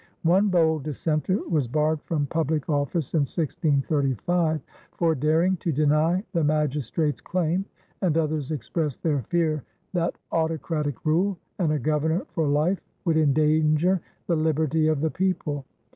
One 0.23 0.49
bold 0.49 0.81
dissenter 0.81 1.47
was 1.47 1.67
barred 1.67 2.01
from 2.01 2.25
public 2.25 2.67
office 2.67 3.13
in 3.13 3.19
1635 3.19 4.59
for 4.93 5.13
daring 5.13 5.57
to 5.57 5.71
deny 5.71 6.23
the 6.33 6.43
magistrates' 6.43 7.21
claim, 7.21 7.65
and 8.01 8.17
others 8.17 8.49
expressed 8.49 9.03
their 9.03 9.21
fear 9.29 9.63
that 9.93 10.15
autocratic 10.31 11.05
rule 11.05 11.37
and 11.59 11.71
a 11.71 11.77
governor 11.77 12.25
for 12.31 12.47
life 12.47 12.79
would 13.05 13.15
endanger 13.15 14.01
the 14.25 14.35
liberty 14.35 14.87
of 14.87 15.01
the 15.01 15.11
people. 15.11 15.65